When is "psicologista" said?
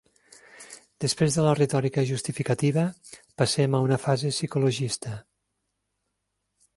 4.35-5.15